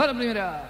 [0.00, 0.66] Va la primera.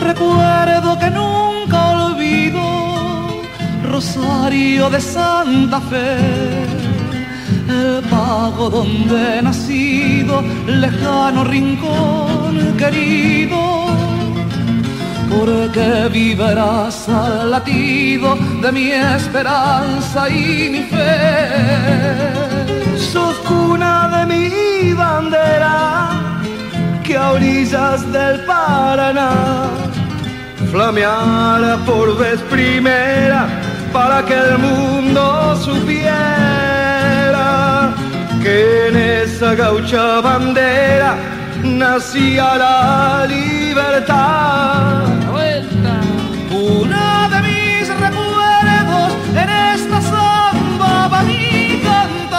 [0.00, 2.60] Recuerdo que nunca olvido
[3.84, 6.16] Rosario de Santa Fe,
[7.68, 13.86] el pago donde he nacido, lejano rincón querido,
[15.30, 21.48] porque vivirás al latido de mi esperanza y mi fe.
[22.96, 26.10] Sos cuna de mi bandera,
[27.02, 29.30] que a orillas del Paraná
[30.74, 33.46] flameara por vez primera
[33.92, 36.43] para que el mundo supiera
[38.54, 41.16] en esa gaucha bandera
[41.62, 45.04] nacía la libertad.
[46.50, 49.12] Uno de mis recuerdos
[49.42, 52.34] en esta samba va mi cantar.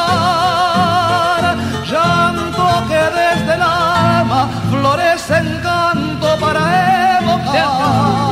[1.92, 6.61] Llanto que desde el alma florece en canto para
[7.20, 8.25] evocar.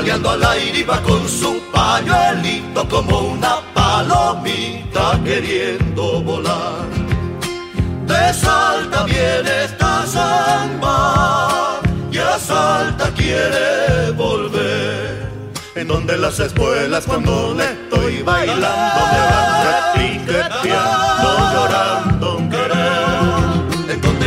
[0.00, 6.88] Carnavaleando al aire iba con su pañuelito como una palomita queriendo volar.
[8.06, 15.28] De Salta viene esta samba y a Salta quiere volver.
[15.74, 22.38] En donde las espuelas cuando le estoy bailando me van repiqueteando, llorando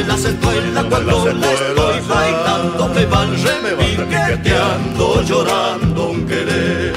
[0.07, 6.93] las espuelas cuando le estoy bailando me van repiqueteando, llorando un querer.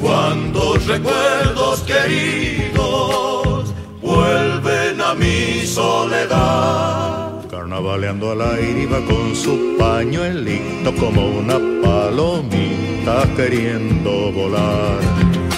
[0.00, 7.46] Cuando recuerdos queridos vuelven a mi soledad.
[7.50, 15.13] Carnavaleando al aire iba con su pañuelito como una palomita queriendo volar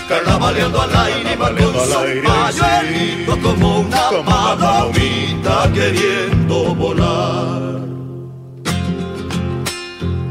[0.08, 2.22] carnavaleando al aire con al aire,
[2.52, 7.76] su sí, como una como palomita queriendo volar.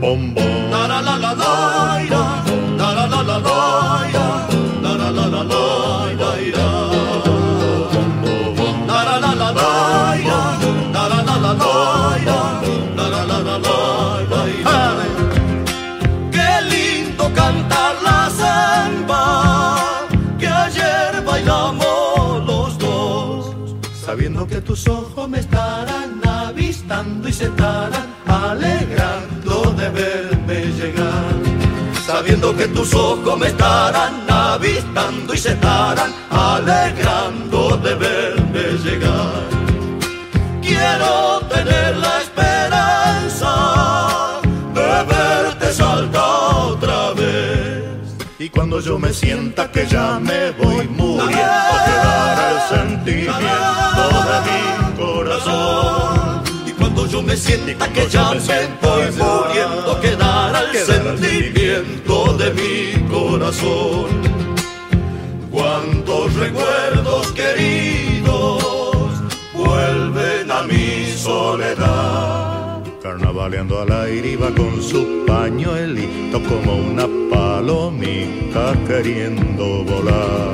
[0.01, 0.73] Bombón.
[0.73, 2.34] a la la la Bon.
[24.65, 31.35] Tus ojos me estarán avistando y se estarán alegrando de verme llegar.
[32.05, 39.43] Sabiendo que tus ojos me estarán avistando y se estarán alegrando de verme llegar.
[40.61, 41.24] Quiero
[48.75, 51.31] cuando yo me sienta que ya me voy muriendo
[51.85, 56.43] quedará el sentimiento de mi corazón.
[56.67, 63.07] Y cuando yo me sienta que ya me estoy muriendo, quedará el sentimiento de mi
[63.07, 64.07] corazón.
[65.51, 68.61] Cuántos recuerdos queridos
[69.53, 72.34] vuelven a mi soledad.
[73.15, 80.51] Carnavaleando al aire iba con su pañuelito como una palomita queriendo volar.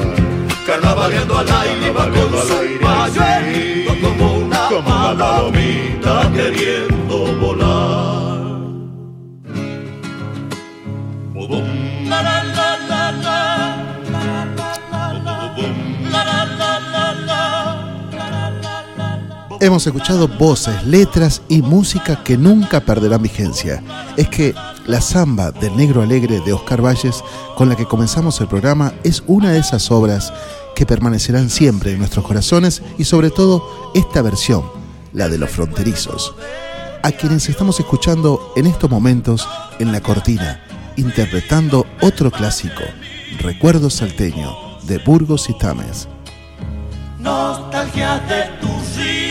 [0.68, 6.91] Carnavaleando al aire iba con su pañuelito como una palomita queriendo
[19.62, 23.84] Hemos escuchado voces, letras y música que nunca perderán vigencia.
[24.18, 24.56] Es que
[24.88, 27.24] la samba del Negro Alegre de Oscar Valles,
[27.56, 30.34] con la que comenzamos el programa, es una de esas obras
[30.76, 34.64] que permanecerán siempre en nuestros corazones y sobre todo esta versión,
[35.14, 36.34] la de los fronterizos,
[37.04, 39.48] a quienes estamos escuchando en estos momentos
[39.78, 40.64] en la cortina,
[40.98, 42.82] interpretando otro clásico,
[43.38, 44.56] Recuerdo Salteño,
[44.88, 46.08] de Burgos y Tames.
[47.20, 48.68] Nostalgia de tu
[48.98, 49.31] río,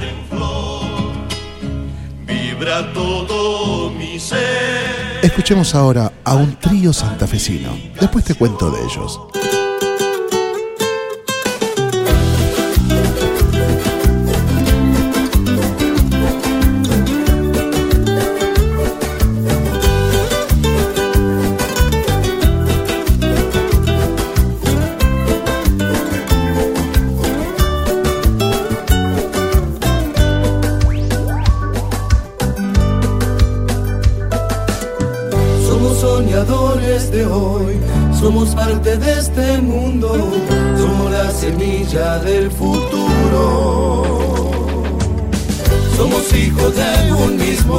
[0.00, 0.82] en flor.
[2.26, 5.20] Vibra todo mi ser.
[5.22, 7.70] Escuchemos ahora a un trío santafesino.
[8.00, 9.20] Después te cuento de ellos.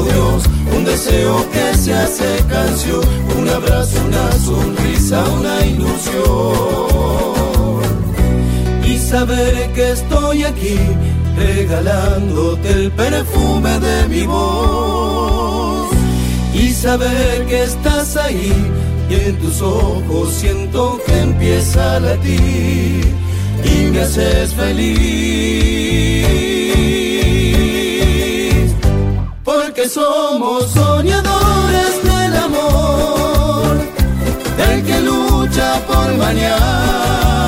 [0.03, 0.43] Dios,
[0.75, 3.01] un deseo que se hace canción,
[3.37, 6.17] un abrazo, una sonrisa, una ilusión.
[8.85, 10.77] Y saber que estoy aquí,
[11.37, 15.89] regalándote el perfume de mi voz.
[16.53, 18.53] Y saber que estás ahí,
[19.09, 23.05] y en tus ojos siento que empieza a latir,
[23.63, 26.07] y me haces feliz.
[29.89, 33.77] Somos soñadores del amor,
[34.57, 37.46] del que lucha por mañana.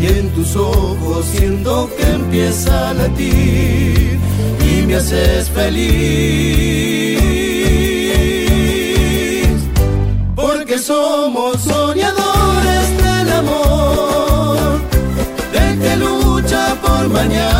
[0.00, 4.18] Y en tus ojos siento que empieza a latir,
[4.66, 7.20] y me haces feliz.
[10.34, 14.80] Porque somos soñadores del amor,
[15.52, 17.59] del que lucha por mañana,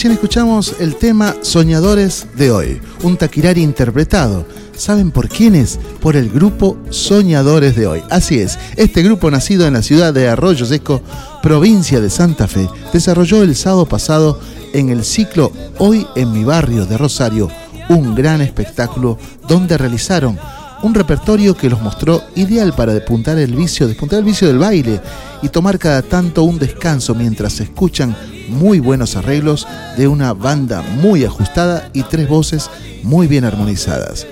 [0.00, 4.46] Recién escuchamos el tema Soñadores de hoy, un taquirari interpretado.
[4.74, 5.78] ¿Saben por quiénes?
[6.00, 8.02] Por el grupo Soñadores de hoy.
[8.08, 11.02] Así es, este grupo nacido en la ciudad de Arroyo Seco,
[11.42, 14.40] provincia de Santa Fe, desarrolló el sábado pasado
[14.72, 17.50] en el ciclo Hoy en mi barrio de Rosario
[17.90, 20.38] un gran espectáculo donde realizaron
[20.82, 24.98] un repertorio que los mostró ideal para despuntar el vicio, despuntar el vicio del baile
[25.42, 28.16] y tomar cada tanto un descanso mientras se escuchan
[28.50, 29.66] muy buenos arreglos
[29.96, 32.70] de una banda muy ajustada y tres voces
[33.02, 34.26] muy bien armonizadas.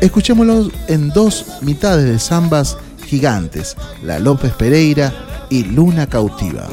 [0.00, 5.12] Escuchémoslos en dos mitades de zambas gigantes, la López Pereira
[5.50, 6.68] y Luna Cautiva.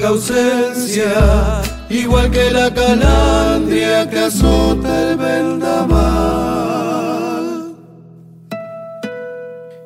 [0.00, 6.62] Ausencia, igual que la calandria que azota el vendaval.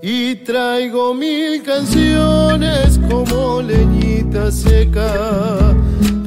[0.03, 5.75] Y traigo mil canciones como leñita seca,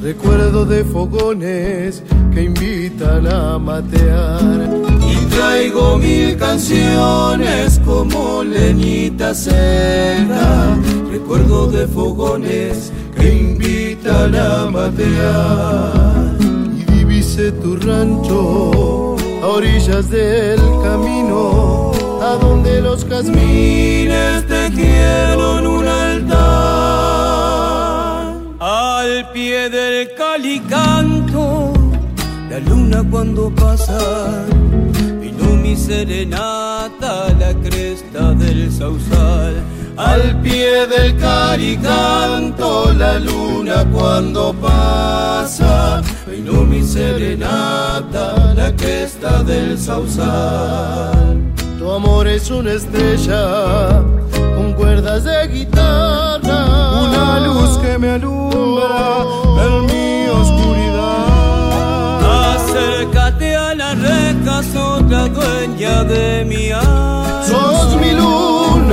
[0.02, 2.02] recuerdo de fogones
[2.34, 4.68] que invitan a matear.
[5.10, 10.76] Y traigo mil canciones como leñita seca,
[11.10, 13.32] recuerdo de fogones que
[14.20, 15.92] invitan a matear.
[16.76, 25.86] Y divise tu rancho a orillas del camino, a donde los jazmines te quiero un
[25.86, 26.40] altar.
[28.60, 31.72] Al pie del calicanto,
[32.50, 33.98] la luna cuando pasa,
[35.20, 39.69] vino mi serenata a la cresta del sausal
[40.00, 51.38] al pie del caricanto la luna cuando pasa, vino mi serenata, la cresta del sausal.
[51.78, 54.02] Tu amor es una estrella
[54.56, 56.58] con cuerdas de guitarra,
[57.04, 59.24] una luz que me alumbra
[59.64, 62.20] en mi oscuridad.
[62.54, 64.62] Acércate a la reja,
[64.96, 67.42] otra dueña de mi alma.
[67.46, 68.12] Sos mi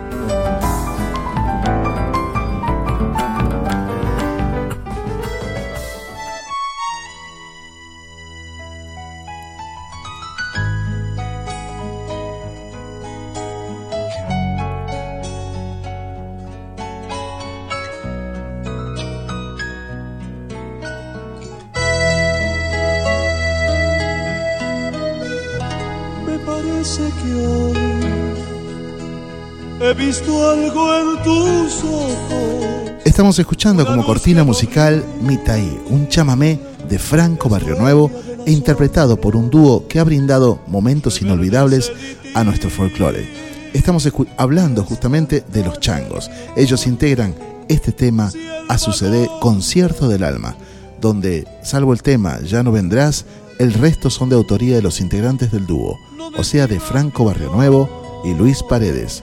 [33.33, 38.11] Estamos escuchando como cortina musical Mitaí, un chamamé de Franco Barrio Nuevo
[38.45, 41.91] e interpretado por un dúo que ha brindado momentos inolvidables
[42.35, 43.27] a nuestro folclore.
[43.73, 46.31] Estamos hablando justamente de los changos.
[46.59, 47.35] Ellos integran
[47.71, 48.31] este tema
[48.69, 50.55] a su CD Concierto del Alma,
[51.01, 53.25] donde, salvo el tema Ya no vendrás,
[53.59, 55.99] el resto son de autoría de los integrantes del dúo,
[56.37, 59.23] o sea de Franco Barrio Nuevo y Luis Paredes.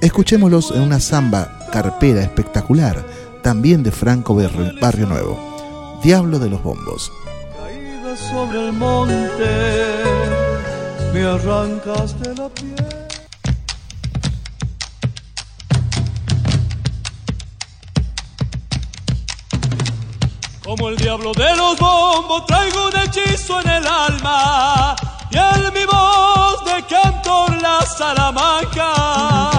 [0.00, 3.04] Escuchémoslos en una samba carpera espectacular,
[3.46, 4.34] también de Franco
[4.80, 6.00] Barrio Nuevo.
[6.02, 7.12] Diablo de los Bombos.
[7.56, 10.02] Caída sobre el monte,
[11.14, 12.74] me arrancaste la piel.
[20.64, 24.96] Como el diablo de los bombos traigo un hechizo en el alma
[25.30, 29.55] y en mi voz de cantor la Salamanca.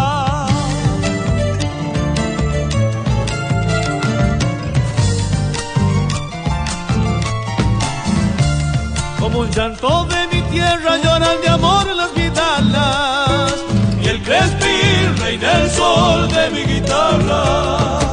[9.57, 13.55] Llanto de mi tierra lloran de amor las guitarras
[13.99, 18.07] y el crespín reina el sol de mi guitarra.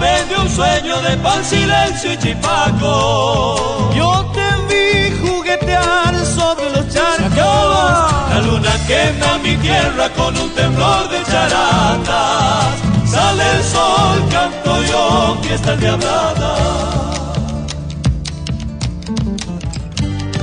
[0.00, 3.92] vende un sueño de pan, silencio y chipaco.
[3.94, 8.13] Yo te vi juguetear sobre los charcos.
[8.34, 12.74] La luna quema mi tierra con un temblor de charatas.
[13.06, 16.50] Sale el sol, canto yo, fiesta diablada.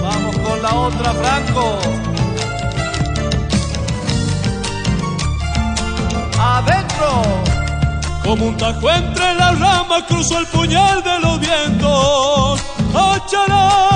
[0.01, 1.65] Vamos con la otra, Franco.
[6.39, 7.11] Adentro.
[8.23, 12.61] Como un tajo entre las ramas cruzó el puñal de los vientos,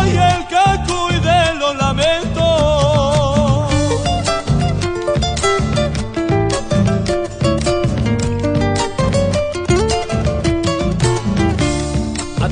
[0.06, 2.55] y el caco y de los lamentos.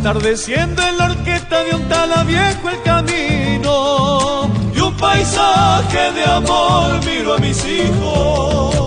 [0.05, 7.05] Atardeciendo en la orquesta de un tala viejo el camino y un paisaje de amor
[7.05, 8.83] miro a mis hijos.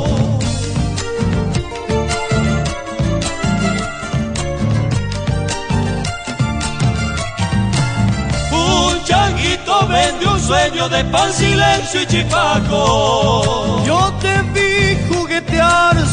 [9.07, 13.83] changuito vende un sueño de pan, silencio y chipaco.
[13.87, 14.12] Yo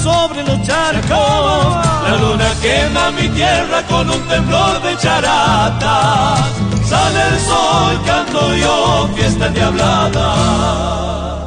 [0.03, 1.85] sobre los charcos.
[2.03, 6.35] La luna quema mi tierra con un temblor de charata.
[6.85, 11.42] Sale el sol, canto yo, fiesta diablada.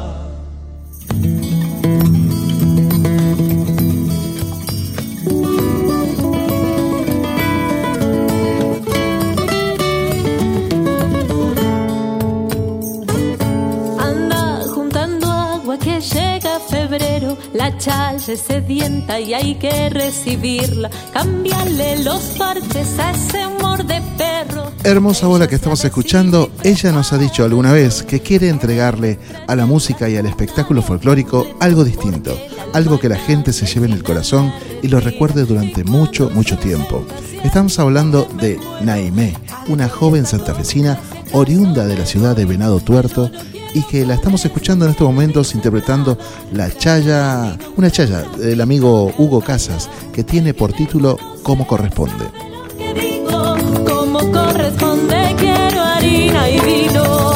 [17.77, 20.89] Es sedienta y hay que recibirla.
[21.13, 24.71] Cambiarle los parches a ese humor de perro.
[24.83, 29.55] Hermosa bola que estamos escuchando, ella nos ha dicho alguna vez que quiere entregarle a
[29.55, 32.35] la música y al espectáculo folclórico algo distinto,
[32.73, 36.57] algo que la gente se lleve en el corazón y lo recuerde durante mucho, mucho
[36.57, 37.05] tiempo.
[37.43, 39.35] Estamos hablando de Naimé,
[39.67, 40.99] una joven santafesina
[41.31, 43.29] oriunda de la ciudad de Venado Tuerto
[43.73, 46.17] y que la estamos escuchando en estos momentos interpretando
[46.53, 52.25] la chaya, una chaya del amigo Hugo Casas, que tiene por título Como corresponde.
[52.77, 57.27] Que digo, como corresponde, quiero harina y vino.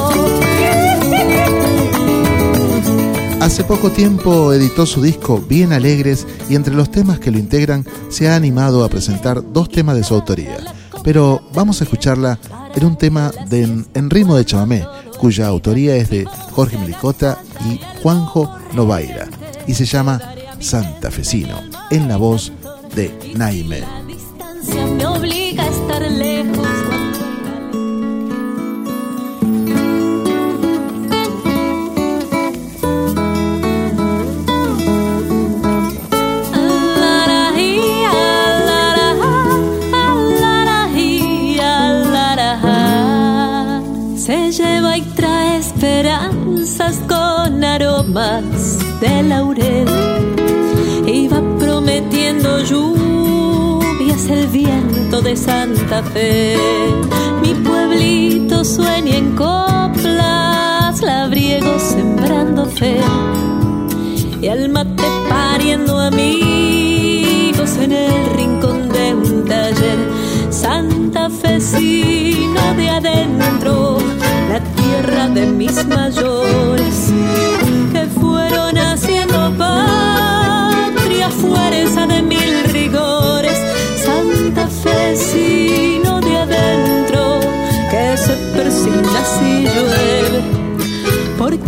[3.41, 7.85] Hace poco tiempo editó su disco Bien Alegres y entre los temas que lo integran
[8.09, 10.57] se ha animado a presentar dos temas de su autoría.
[11.03, 12.37] Pero vamos a escucharla
[12.75, 14.85] en un tema de, en ritmo de chamamé,
[15.21, 17.37] cuya autoría es de Jorge Melicota
[17.69, 19.27] y Juanjo Novaira,
[19.67, 20.19] y se llama
[20.59, 22.51] Santafesino, en la voz
[22.95, 24.00] de Naime.
[48.13, 49.87] De laurel.
[51.07, 56.57] Iba prometiendo lluvias el viento de Santa Fe.
[57.41, 62.99] Mi pueblito sueña en coplas, labriego sembrando fe.
[64.41, 69.99] Y al mate pariendo amigos en el rincón de un taller.
[70.49, 73.99] Santa Fecino de adentro,
[74.49, 76.30] la tierra de mis mayores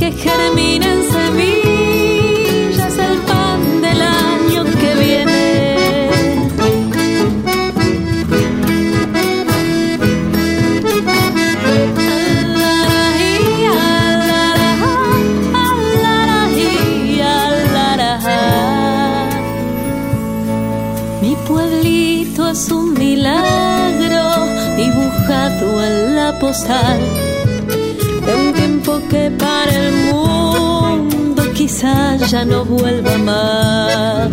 [0.03, 6.09] porque germina en semillas el pan del año que viene.
[21.21, 27.32] Mi pueblito es un milagro dibujado en la postal
[31.63, 34.29] quizás ya no vuelva más.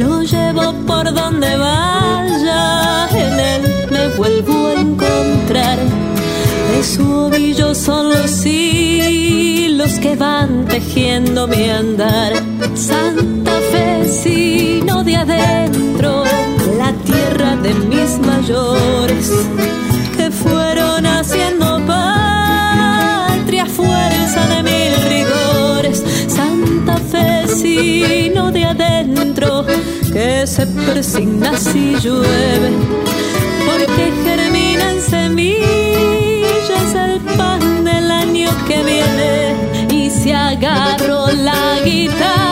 [0.00, 5.78] Lo llevo por donde vaya, en él me vuelvo a encontrar.
[6.70, 12.32] De su ovillo son los hilos que van tejiendo mi andar.
[12.74, 16.24] Santa Fecino de adentro,
[16.78, 19.30] la tierra de mis mayores,
[20.16, 21.63] que fueron haciendo
[27.74, 29.66] De adentro,
[30.12, 32.70] que se persigna si llueve,
[33.66, 39.56] porque germina en semillas el pan del año que viene.
[39.90, 42.43] Y si agarro la guitarra,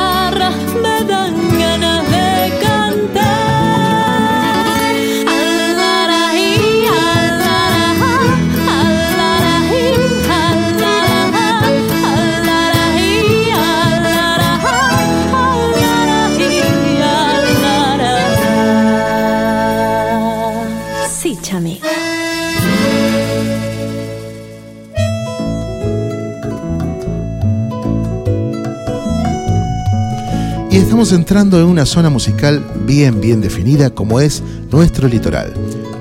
[31.03, 35.53] estamos entrando en una zona musical bien, bien definida como es nuestro litoral.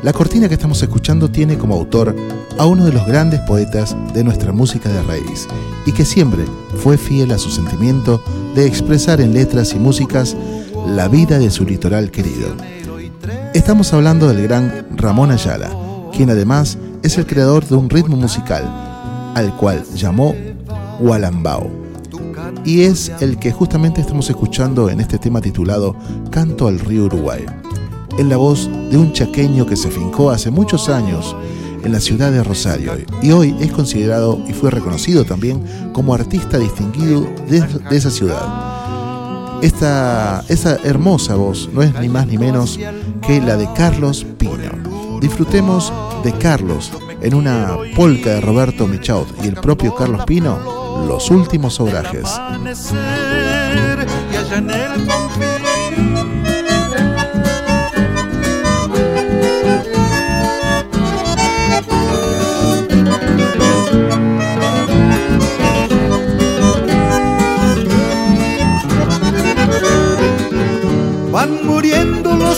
[0.04, 2.16] La cortina que estamos escuchando tiene como autor
[2.60, 5.48] a uno de los grandes poetas de nuestra música de raíz
[5.88, 6.46] y que siempre
[6.84, 10.38] fue fiel a su sentimiento de expresar en letras y músicas
[10.86, 12.56] la vida de su litoral querido.
[13.56, 15.72] Estamos hablando del gran Ramón Ayala,
[16.16, 18.66] quien además es el creador de un ritmo musical,
[19.34, 20.36] al cual llamó
[21.00, 21.81] Gualambao
[22.64, 25.96] y es el que justamente estamos escuchando en este tema titulado
[26.30, 27.46] Canto al río Uruguay,
[28.18, 31.36] en la voz de un chaqueño que se fincó hace muchos años
[31.84, 36.58] en la ciudad de Rosario y hoy es considerado y fue reconocido también como artista
[36.58, 39.62] distinguido de, de esa ciudad.
[39.62, 42.80] Esta, esa hermosa voz no es ni más ni menos
[43.26, 45.20] que la de Carlos Pino.
[45.20, 45.94] Disfrutemos
[46.24, 50.58] de Carlos en una polca de Roberto Michaud y el propio Carlos Pino,
[51.08, 52.26] Los últimos obrajes.
[52.26, 52.98] amanecer
[54.32, 54.36] y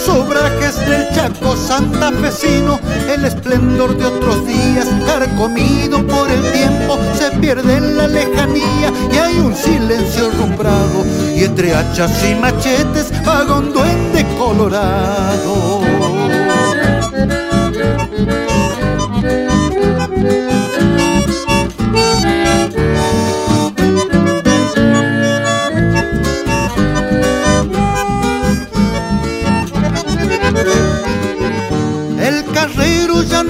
[0.06, 7.32] los obrajes del Chaco santafesino, el esplendor de otros días, carcomido por el tiempo, se
[7.38, 11.06] pierde en la lejanía y hay un silencio rumbrado.
[11.36, 15.82] Y entre hachas y machetes vaga un duende colorado.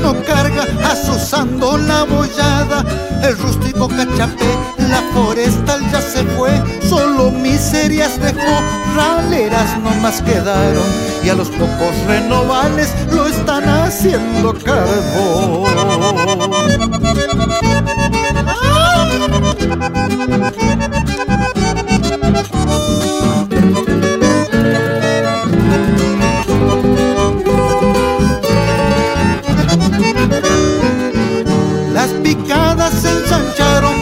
[0.04, 2.86] No carga, asusando la bollada.
[3.24, 6.52] El rústico cachapé, la forestal ya se fue.
[6.88, 8.62] Solo miserias dejó,
[8.96, 10.84] raleras no más quedaron.
[11.24, 15.64] Y a los pocos renovales lo están haciendo carbón.
[21.18, 21.23] Las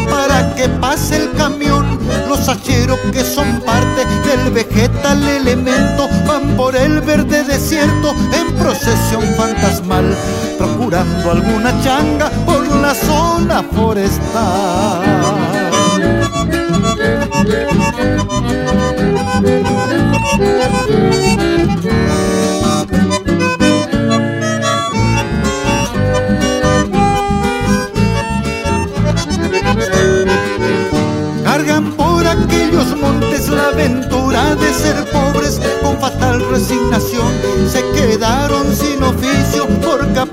[0.10, 2.00] para que pase el camión.
[2.28, 9.24] Los hacheros que son parte del vegetal elemento van por el verde desierto en procesión
[9.36, 10.16] fantasmal,
[10.58, 14.70] procurando alguna changa por la zona forestal.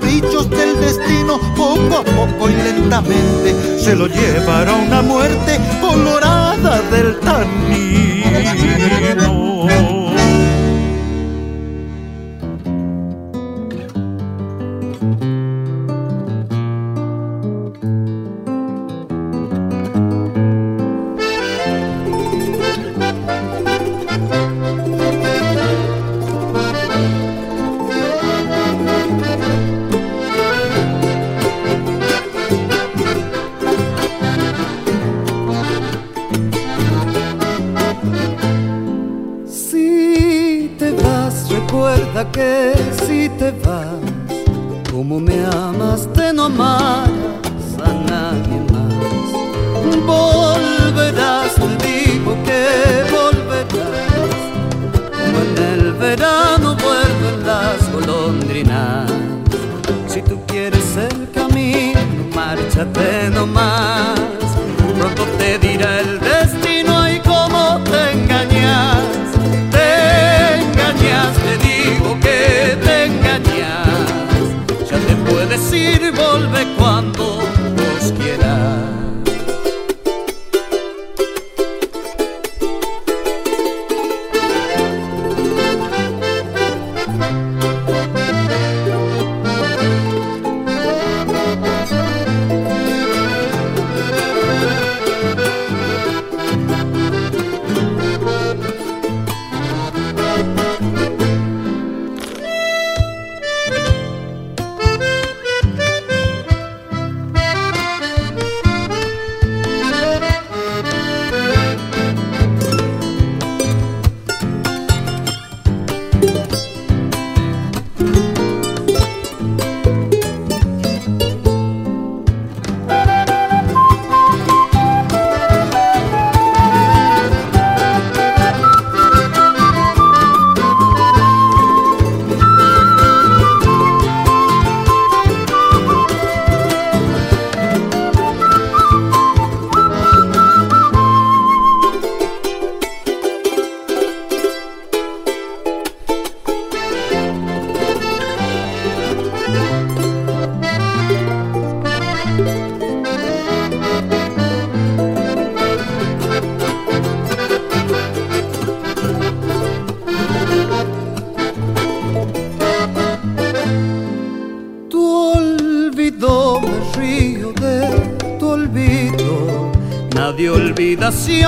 [0.09, 1.39] Caprichos del destino.
[1.55, 8.08] Poco a poco y lentamente se lo llevaron a una muerte colorada del tanino.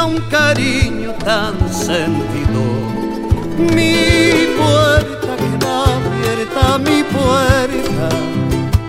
[0.02, 2.62] Olvidación, cariño tan sentido.
[3.58, 8.10] Mi puerta queda abierta, mi puerta,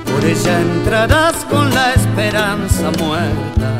[0.04, 3.70] por ella entrarás con la esperanza muerta.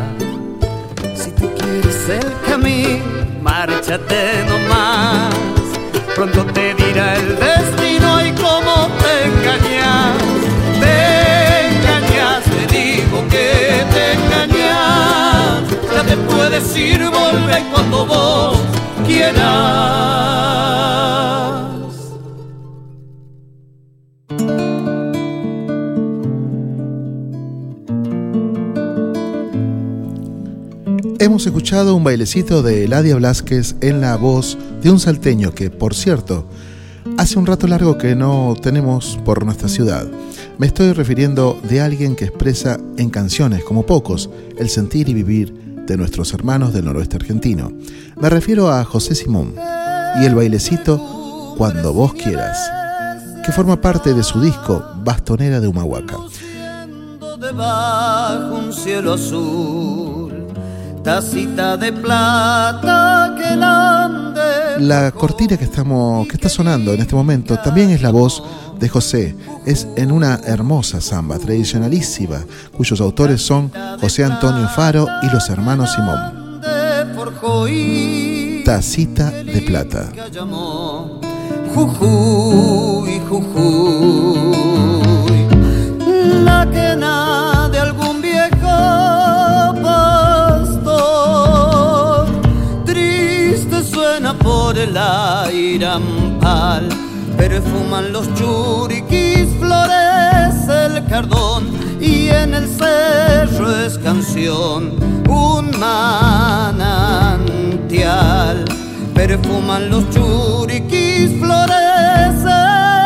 [1.14, 3.05] Si tú quieres el camino,
[3.40, 5.35] márchate nomás.
[6.14, 8.21] Pronto te dirá el destino
[16.53, 18.59] Ya te puedes ir, volver cuando vos
[19.07, 19.43] quieras.
[31.19, 35.95] Hemos escuchado un bailecito de Eladia Blasquez en la voz de un salteño que, por
[35.95, 36.47] cierto,
[37.17, 40.07] hace un rato largo que no tenemos por nuestra ciudad.
[40.59, 45.62] Me estoy refiriendo de alguien que expresa en canciones, como pocos, el sentir y vivir
[45.87, 47.73] de nuestros hermanos del noroeste argentino.
[48.21, 49.55] Me refiero a José Simón
[50.21, 52.59] y el bailecito Cuando vos quieras,
[53.45, 56.16] que forma parte de su disco Bastonera de Humahuaca.
[57.38, 60.33] Debajo un cielo azul
[61.03, 63.57] tacita de plata que
[64.85, 68.42] La cortina que estamos que está sonando en este momento también es la voz
[68.83, 69.35] de José.
[69.64, 72.45] Es en una hermosa samba tradicionalísima,
[72.77, 76.61] cuyos autores son José Antonio Faro y los hermanos Simón.
[78.64, 80.12] Tacita de plata.
[81.75, 84.57] Jujuy, Jujuy,
[86.45, 88.92] la quena de algún viejo
[94.40, 96.88] por el airampal,
[97.48, 104.92] perfuman los churiquis, florece el cardón y en el cerro es canción,
[105.28, 107.05] un manantial.
[109.12, 112.55] Perfuman los churiquis, florece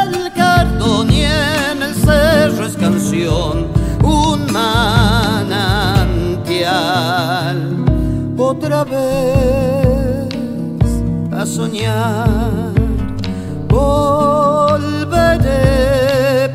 [0.04, 3.68] el cardón y en el cerro es canción,
[4.02, 5.46] un manantial.
[8.36, 10.28] Otra vez
[11.46, 12.75] soñar.
[13.76, 15.58] Volveré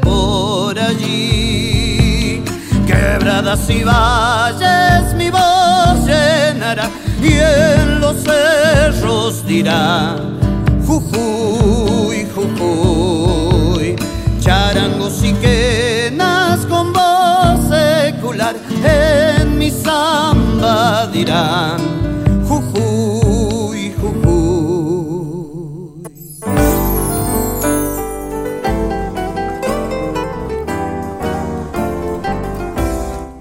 [0.01, 2.43] por allí,
[2.87, 6.89] quebradas y valles mi voz llenará
[7.21, 10.15] y en los cerros dirá
[10.87, 13.95] Jujuy, Jujuy,
[14.39, 22.00] charangos y quenas con voz secular en mi samba dirán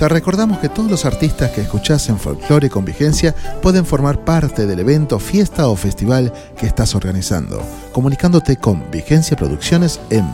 [0.01, 4.67] Te recordamos que todos los artistas que escuchás en Folklore con Vigencia pueden formar parte
[4.67, 10.27] del evento, fiesta o festival que estás organizando, comunicándote con Vigencia Producciones en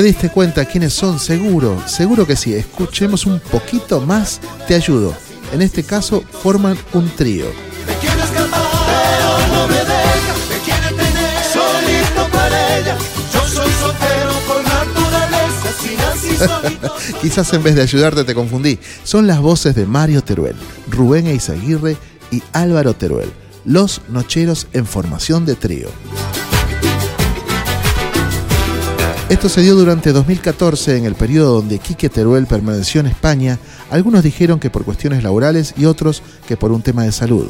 [0.06, 1.18] Diste cuenta quiénes son?
[1.18, 2.54] Seguro, seguro que sí.
[2.54, 5.14] Escuchemos un poquito más, te ayudo.
[5.52, 7.46] En este caso forman un trío.
[17.22, 18.78] Quizás en vez de ayudarte te confundí.
[19.02, 20.56] Son las voces de Mario Teruel,
[20.88, 21.96] Rubén Eizaguirre
[22.30, 23.32] y Álvaro Teruel,
[23.64, 25.88] los nocheros en formación de trío.
[29.28, 33.58] Esto se dio durante 2014 en el periodo donde Quique Teruel permaneció en España.
[33.90, 37.48] Algunos dijeron que por cuestiones laborales y otros que por un tema de salud.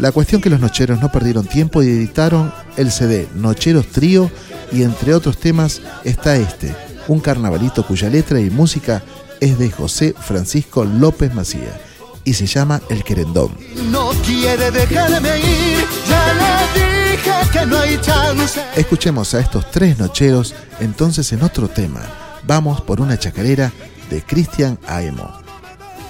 [0.00, 4.28] La cuestión que los Nocheros no perdieron tiempo y editaron el CD Nocheros Trío
[4.72, 6.74] y entre otros temas está este,
[7.06, 9.00] un carnavalito cuya letra y música
[9.38, 11.89] es de José Francisco López Macía
[12.24, 13.50] y se llama El Querendón.
[13.90, 18.60] No quiere dejarme ir, ya le dije que no hay chance.
[18.76, 22.00] Escuchemos a estos tres nocheros entonces en otro tema.
[22.46, 23.72] Vamos por una chacarera
[24.08, 25.30] de Cristian Aemo.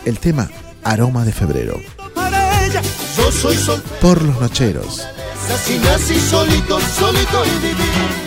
[0.04, 0.48] El tema
[0.84, 1.78] Aroma de Febrero.
[2.14, 2.82] Para ella,
[3.16, 3.82] yo soy sol.
[4.00, 5.06] Por los nocheros.
[5.52, 8.20] Así nací solito, solito y viví.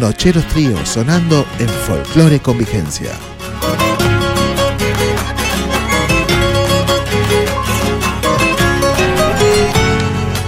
[0.00, 3.12] Nocheros Trío sonando en folclore con vigencia.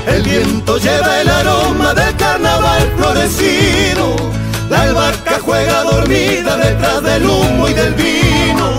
[0.07, 4.17] El viento lleva el aroma del carnaval florecido.
[4.71, 8.71] La albahaca juega dormida detrás del humo y del vino.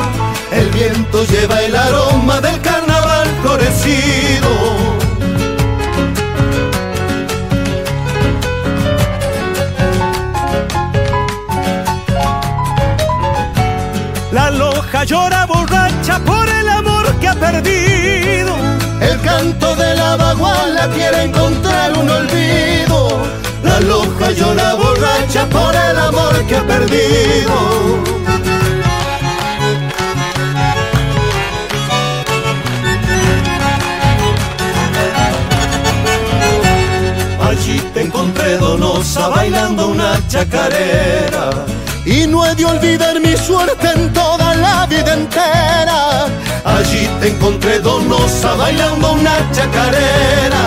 [0.52, 4.93] El viento lleva el aroma del carnaval florecido.
[14.94, 18.56] Loja llora borracha por el amor que ha perdido.
[19.02, 23.20] El canto de la baguala quiere encontrar un olvido.
[23.64, 28.04] La loja llora borracha por el amor que ha perdido.
[37.42, 41.50] Allí te encontré donosa bailando una chacarera.
[42.06, 44.13] Y no he de olvidar mi suerte en
[44.88, 46.28] vida entera.
[46.66, 50.64] Allí te encontré donosa bailando una chacarera.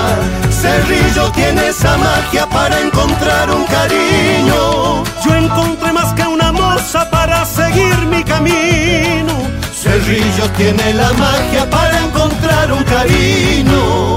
[0.50, 5.04] Cerrillo tiene esa magia para encontrar un cariño.
[5.24, 9.34] Yo encontré más que una moza para seguir mi camino.
[9.82, 14.15] Cerrillo tiene la magia para encontrar un cariño.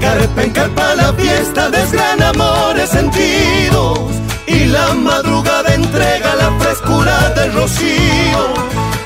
[0.00, 3.98] Carpa en carpa la fiesta desgrana amores sentidos
[4.46, 8.42] y la madrugada entrega la frescura del rocío.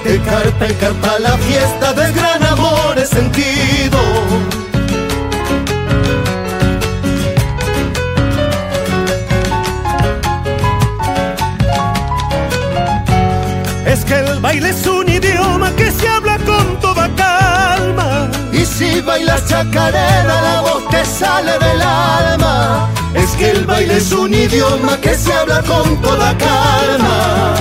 [0.05, 4.74] De carpa en carpa la fiesta desgrana amores sentidos.
[18.77, 22.91] Si bailas chacarera la voz te sale del alma.
[23.15, 27.55] Es que el baile es un idioma que se habla con toda calma.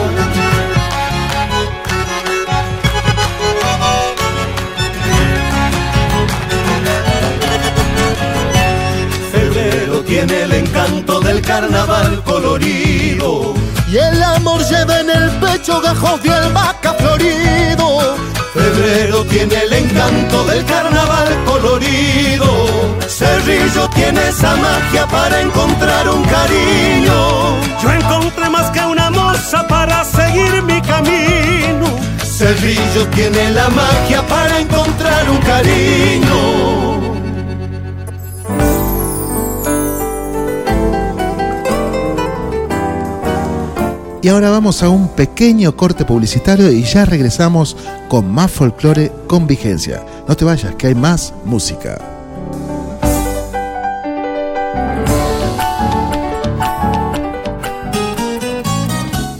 [9.32, 13.54] Febrero tiene el encanto del carnaval colorido.
[13.88, 18.16] Y el amor lleva en el pecho gajos de albahaca florido.
[18.54, 21.03] Febrero tiene el encanto del carnaval
[23.08, 27.60] Cerrillo tiene esa magia para encontrar un cariño.
[27.82, 31.86] Yo encontré más que una moza para seguir mi camino.
[32.24, 36.93] Cerrillo tiene la magia para encontrar un cariño.
[44.24, 47.76] Y ahora vamos a un pequeño corte publicitario y ya regresamos
[48.08, 50.02] con más folclore con vigencia.
[50.30, 52.00] No te vayas, que hay más música.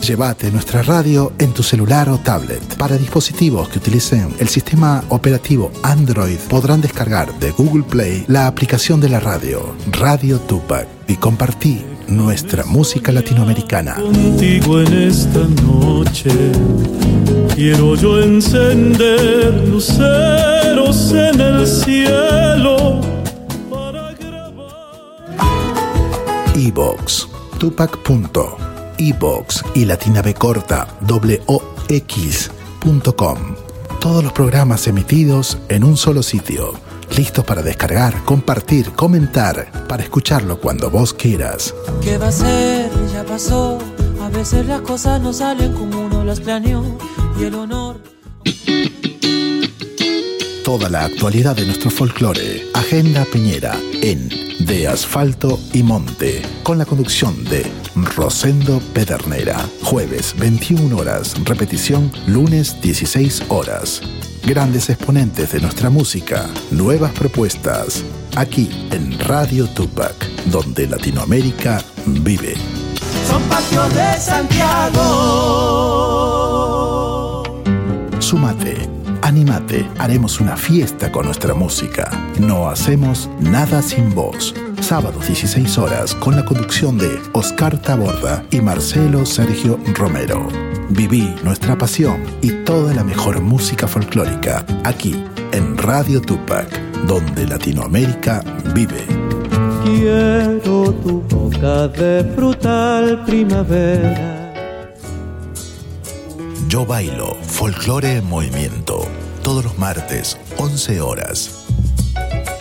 [0.02, 2.76] Llévate nuestra radio en tu celular o tablet.
[2.76, 9.00] Para dispositivos que utilicen el sistema operativo Android podrán descargar de Google Play la aplicación
[9.00, 13.96] de la radio, Radio Tupac, y compartir nuestra música latinoamericana.
[13.96, 16.30] Contigo en esta noche
[17.56, 23.02] quiero yo encender luceros en el cielo
[23.70, 24.14] para
[26.56, 27.28] Evox,
[27.58, 30.88] tupac.evox y latina b corta
[31.90, 33.38] x.com.
[34.00, 36.74] Todos los programas emitidos en un solo sitio,
[37.18, 41.74] listos para descargar, compartir, comentar, para escucharlo cuando vos quieras.
[42.02, 42.92] ¿Qué va a ser?
[43.14, 43.80] Ya pasó.
[44.22, 46.98] A veces las cosas no salen como uno las planeó.
[47.40, 48.02] Y el honor.
[50.64, 52.64] Toda la actualidad de nuestro folclore.
[52.74, 54.30] Agenda Piñera en
[54.66, 57.66] de Asfalto y Monte, con la conducción de
[58.16, 59.58] Rosendo Pedernera.
[59.84, 64.02] Jueves 21 horas, repetición lunes 16 horas.
[64.46, 68.04] Grandes exponentes de nuestra música, nuevas propuestas,
[68.36, 70.14] aquí en Radio Tupac,
[70.48, 72.56] donde Latinoamérica vive.
[73.26, 75.04] Son patios de Santiago.
[78.20, 78.90] Sumate,
[79.22, 82.12] animate, haremos una fiesta con nuestra música.
[82.38, 84.54] No hacemos nada sin vos.
[84.82, 90.73] Sábados 16 horas con la conducción de Oscar Taborda y Marcelo Sergio Romero.
[90.90, 96.70] Viví nuestra pasión y toda la mejor música folclórica aquí en Radio Tupac,
[97.08, 99.06] donde Latinoamérica vive.
[99.84, 104.54] Quiero tu boca de frutal primavera.
[106.68, 109.08] Yo bailo folclore en movimiento
[109.44, 111.66] todos los martes 11 horas.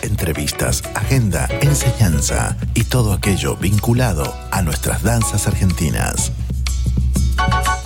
[0.01, 6.31] Entrevistas, agenda, enseñanza y todo aquello vinculado a nuestras danzas argentinas.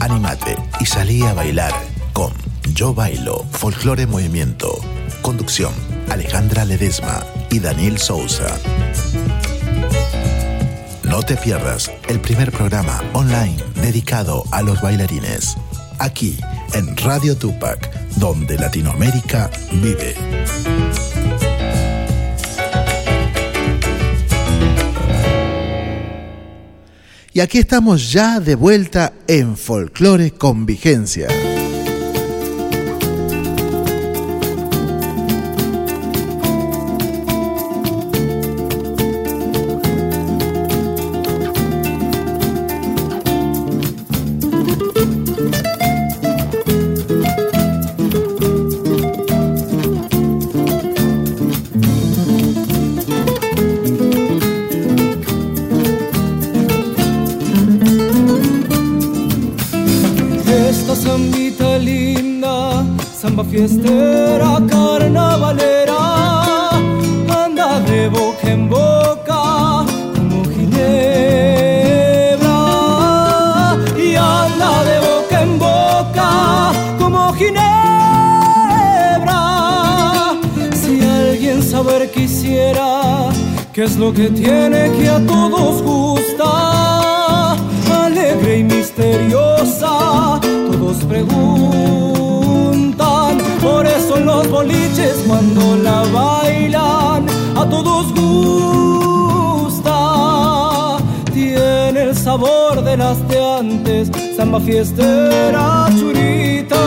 [0.09, 1.73] Animate y salí a bailar
[2.13, 2.31] con
[2.73, 4.79] Yo Bailo, Folklore en Movimiento.
[5.21, 5.73] Conducción,
[6.09, 8.57] Alejandra Ledesma y Daniel Sousa.
[11.03, 15.57] No te pierdas el primer programa online dedicado a los bailarines.
[15.99, 16.39] Aquí,
[16.73, 20.15] en Radio Tupac, donde Latinoamérica vive.
[27.37, 31.27] Y aquí estamos ya de vuelta en Folklore con Vigencia.
[68.07, 69.85] De boca en boca
[70.15, 70.87] como ginebra
[73.97, 77.65] y anda de boca en boca como ginebra.
[80.71, 83.29] Si alguien saber quisiera
[83.73, 87.57] qué es lo que tiene que a todos gusta,
[88.05, 90.39] alegre y misteriosa,
[90.71, 92.27] todos preguntan.
[93.61, 97.26] Por eso los boliches cuando la bailan,
[97.69, 99.93] todos gusta.
[101.33, 106.83] Tiene el sabor de las de antes, samba fiestera churita.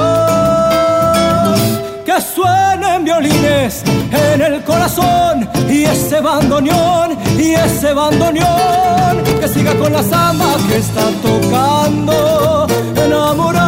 [2.04, 9.92] Que suenen violines en el corazón y ese bandoneón y ese bandoneón que siga con
[9.92, 12.66] la samba que está tocando,
[12.96, 13.59] enamorando.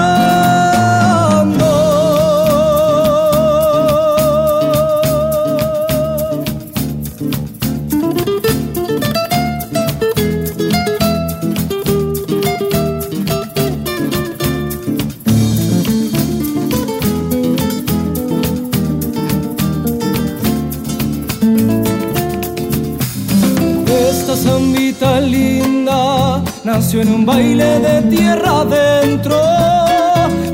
[27.02, 29.36] En un baile de tierra adentro.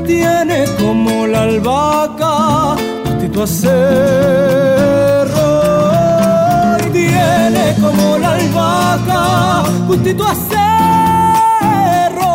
[0.05, 2.75] Tiene como la albahaca
[3.05, 3.87] gustito a cerro.
[6.87, 12.31] Y Tiene como la albahaca gustito a cerro.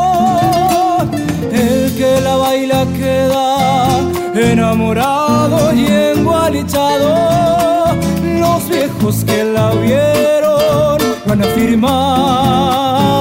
[1.52, 3.98] El que la baila queda
[4.34, 7.10] enamorado y engualichado.
[8.42, 12.34] Los viejos que la vieron lo han afirmado
[12.94, 13.13] que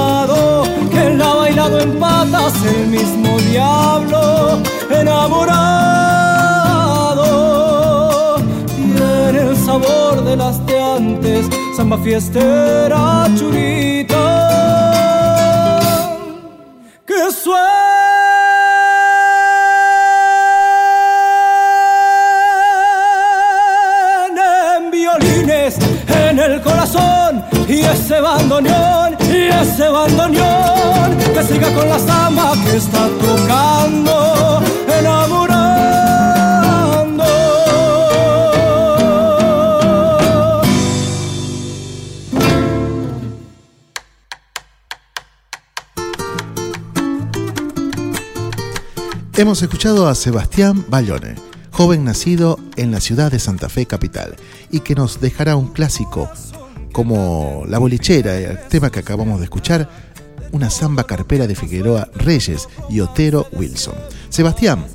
[1.72, 4.60] en patas el mismo diablo
[4.90, 5.56] enamorado.
[8.76, 11.46] Tiene el sabor de las de antes,
[11.76, 14.13] samba fiestera churita.
[49.54, 51.36] Hemos escuchado a Sebastián Bayone,
[51.70, 54.34] joven nacido en la ciudad de Santa Fe capital,
[54.72, 56.28] y que nos dejará un clásico
[56.90, 59.88] como La Bolichera, el tema que acabamos de escuchar,
[60.50, 63.94] una samba carpera de Figueroa Reyes y Otero Wilson.
[64.28, 64.86] Sebastián,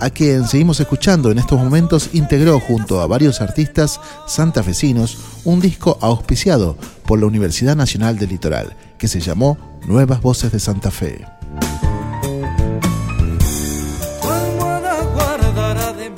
[0.00, 5.96] a quien seguimos escuchando en estos momentos, integró junto a varios artistas santafesinos un disco
[6.00, 11.37] auspiciado por la Universidad Nacional del Litoral, que se llamó Nuevas Voces de Santa Fe.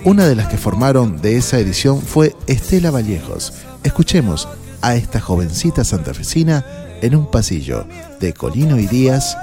[0.03, 3.53] Una de las que formaron de esa edición fue Estela Vallejos.
[3.84, 4.48] Escuchemos
[4.80, 6.64] a esta jovencita santafesina
[7.03, 7.86] en un pasillo
[8.18, 9.36] de Colino y Díaz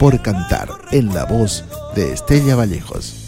[0.00, 3.19] por cantar en la voz de Estela Vallejos.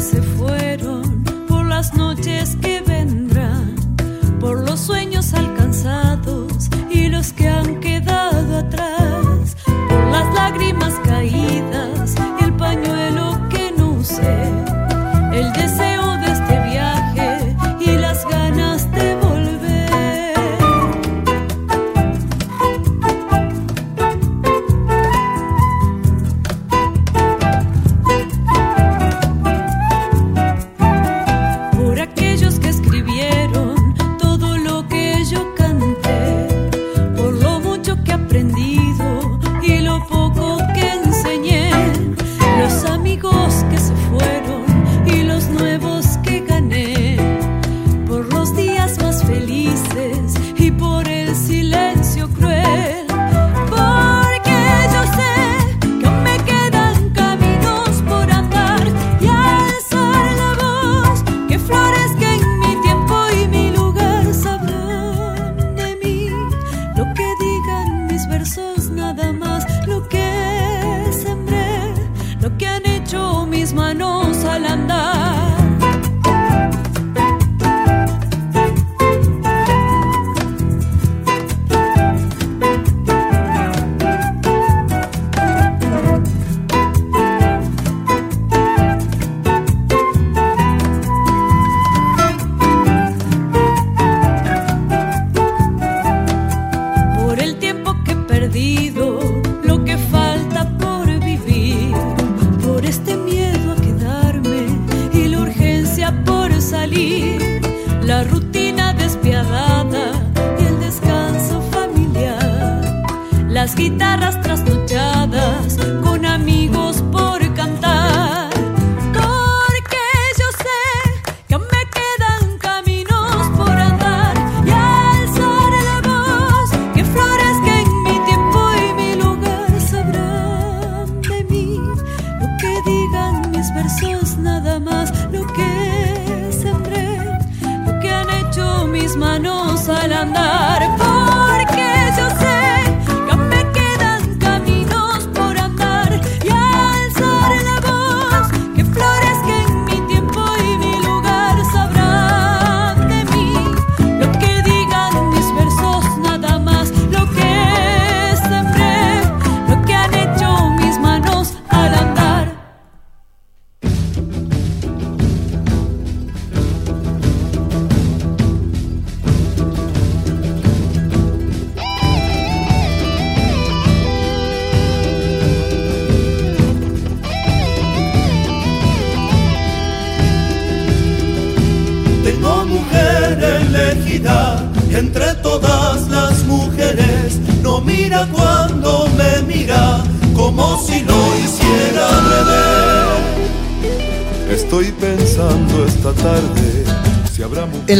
[0.00, 0.59] se fue.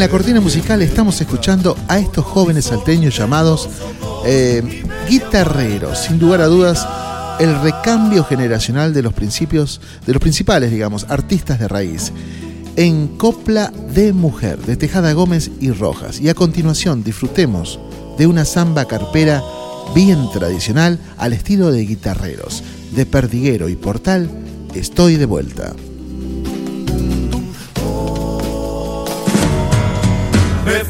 [0.01, 3.69] En la cortina musical estamos escuchando a estos jóvenes salteños llamados
[4.25, 5.99] eh, guitarreros.
[5.99, 6.89] Sin lugar a dudas,
[7.39, 12.15] el recambio generacional de los principios, de los principales, digamos, artistas de raíz.
[12.77, 16.19] En Copla de Mujer, de Tejada Gómez y Rojas.
[16.19, 17.79] Y a continuación disfrutemos
[18.17, 19.43] de una samba carpera
[19.95, 22.63] bien tradicional al estilo de guitarreros,
[22.97, 24.31] de Perdiguero y Portal,
[24.75, 25.75] estoy de vuelta.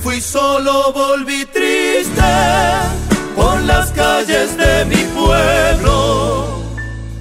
[0.02, 2.32] Fui solo, volví triste
[3.36, 6.64] por las calles de mi pueblo.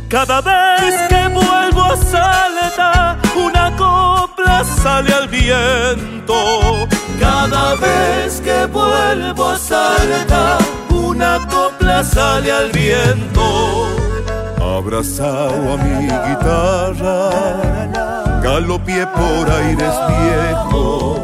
[0.10, 6.88] Cada vez que vuelvo a Salta, una copla sale al viento.
[7.20, 10.58] Cada vez que vuelvo a Salta,
[10.90, 13.88] una copla sale al viento.
[14.62, 17.30] Abrazado a mi guitarra,
[18.42, 21.20] galopié por aires viejos,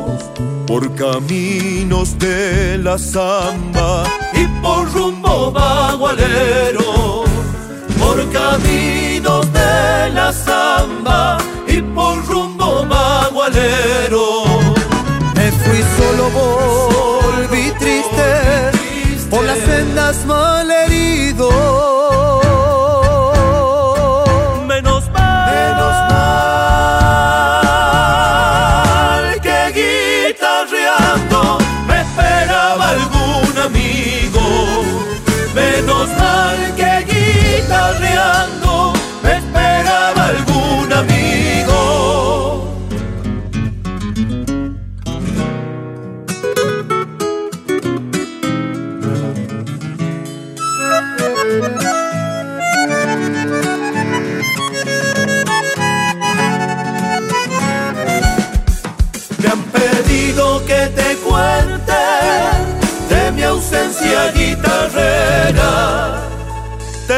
[0.67, 4.03] por caminos de la samba
[4.33, 7.23] y por rumbo bagualero,
[7.99, 11.37] por caminos de la samba
[11.67, 14.45] y por rumbo bagualero.
[15.35, 20.64] Me fui solo, volví triste, por las sendas malherido.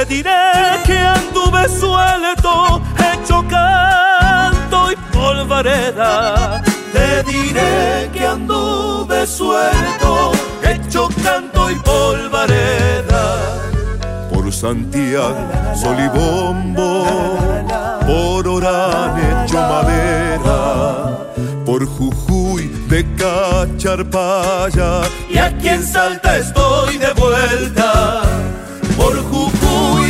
[0.07, 2.81] Diré que anduve suelto,
[3.13, 6.61] hecho canto y polvareda.
[6.93, 10.31] Te diré que anduve suelto,
[10.63, 13.37] hecho canto y polvareda.
[14.31, 15.35] por Santiago,
[15.75, 17.05] Solibombo,
[18.05, 21.17] por Orán hecho madera,
[21.65, 28.21] por Jujuy de Cacharpaya, Y aquí en Salta estoy de vuelta,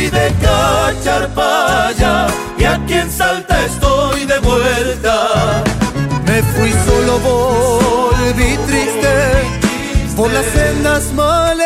[0.08, 2.26] Jujuy de Cacharpaya.
[2.58, 5.64] Y aquí en Salta estoy de vuelta.
[6.26, 9.14] Me fui solo, volví triste,
[10.16, 11.57] por las sendas malherido.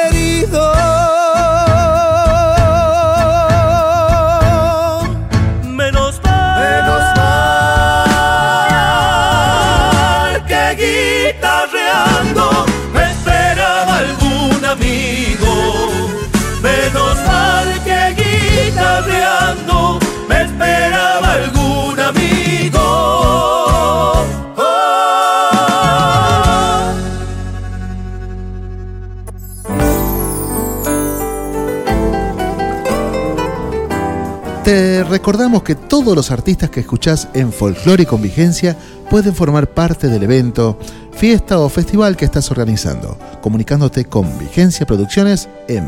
[35.12, 38.74] Recordamos que todos los artistas que escuchás en Folclore y con Vigencia
[39.10, 40.78] pueden formar parte del evento,
[41.12, 45.86] fiesta o festival que estás organizando, comunicándote con Vigencia Producciones en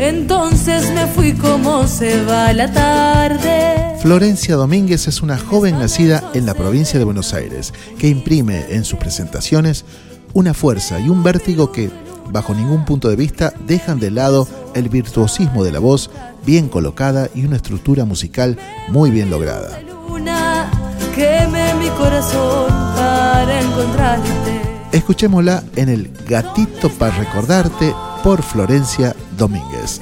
[0.00, 3.98] Entonces me fui como se va la tarde.
[4.00, 8.84] Florencia Domínguez es una joven nacida en la provincia de Buenos Aires que imprime en
[8.84, 9.84] sus presentaciones
[10.32, 11.90] una fuerza y un vértigo que,
[12.30, 16.10] bajo ningún punto de vista, dejan de lado el virtuosismo de la voz
[16.46, 18.56] bien colocada y una estructura musical
[18.88, 19.82] muy bien lograda.
[19.86, 20.70] Luna,
[21.14, 24.62] queme mi corazón para encontrarte.
[24.92, 27.92] Escuchémosla en el Gatito para recordarte
[28.22, 30.00] por Florencia Domínguez.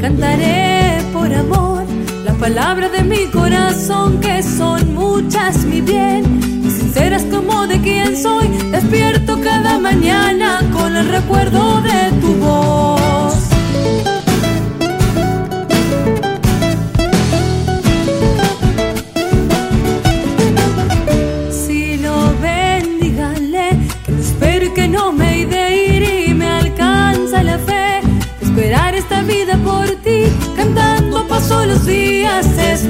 [0.00, 1.84] Cantaré por amor
[2.24, 8.48] las palabras de mi corazón que son muchas, mi bien, sinceras como de quien soy.
[8.70, 12.91] Despierto cada mañana con el recuerdo de tu voz.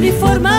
[0.04, 0.51] Esta vida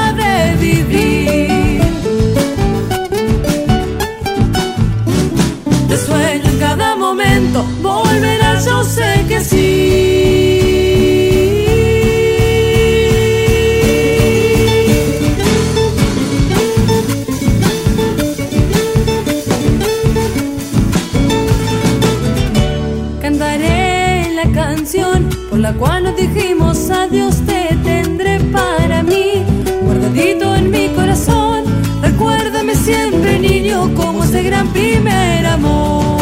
[34.34, 36.18] ese gran primer amor.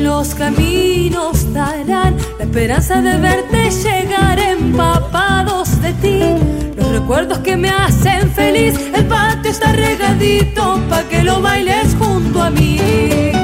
[0.00, 6.20] Los caminos darán la esperanza de verte llegar empapados de ti.
[6.76, 12.40] Los recuerdos que me hacen feliz, el patio está regadito pa' que lo bailes junto
[12.40, 13.41] a mí.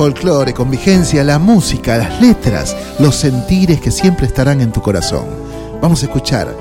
[0.00, 5.26] Folclore con vigencia, la música, las letras, los sentires que siempre estarán en tu corazón.
[5.82, 6.56] Vamos a escuchar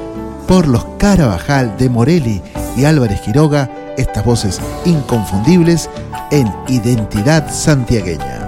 [0.46, 2.42] por los Carabajal de Morelli
[2.76, 5.90] y Álvarez Quiroga estas voces inconfundibles
[6.32, 8.39] en Identidad Santiagueña.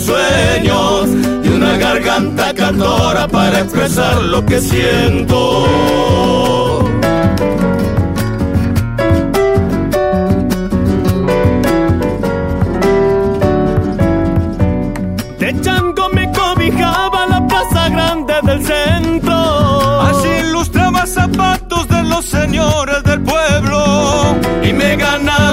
[0.00, 1.08] Sueños.
[1.44, 6.45] Y una garganta cantora para expresar lo que siento.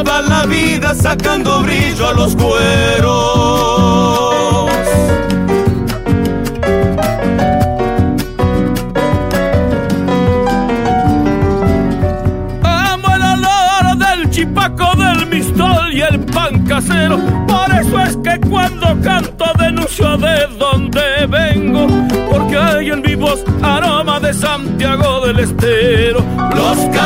[0.04, 3.74] Ganaba la vida sacando brillo a los cueros.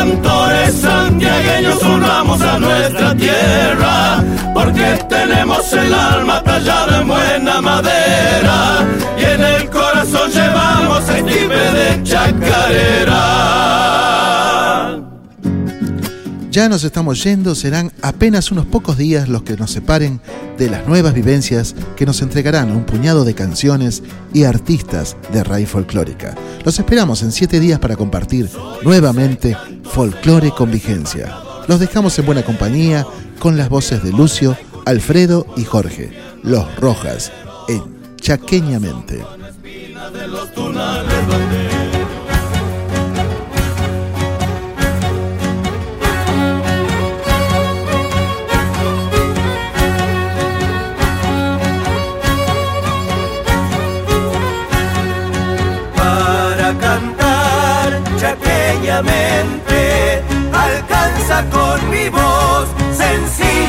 [0.08, 8.86] Cantores santiagueños honramos a nuestra tierra, porque tenemos el alma tallada en buena madera
[9.18, 13.86] y en el corazón llevamos el tipe de chacarera.
[16.58, 20.20] Ya nos estamos yendo, serán apenas unos pocos días los que nos separen
[20.58, 24.01] de las nuevas vivencias que nos entregarán un puñado de canciones
[24.34, 26.34] y artistas de raíz folclórica.
[26.66, 28.49] Los esperamos en siete días para compartir
[28.82, 31.32] nuevamente folclore con vigencia.
[31.68, 33.05] Los dejamos en buena compañía
[33.38, 37.32] con las voces de Lucio, Alfredo y Jorge, los Rojas,
[37.68, 37.84] en
[38.16, 39.24] Chaqueñamente.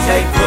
[0.08, 0.38] Sencilla y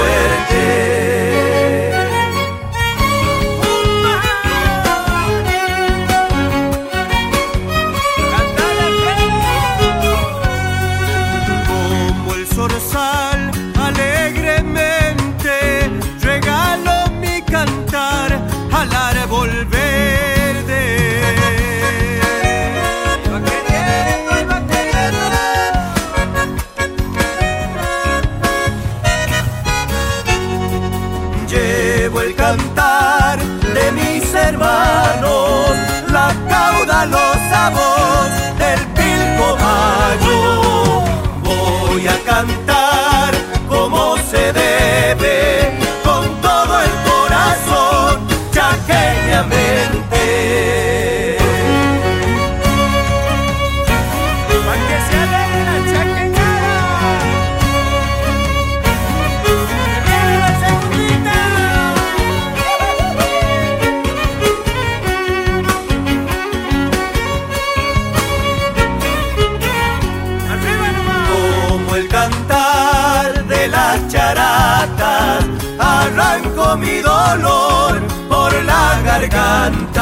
[79.51, 80.00] la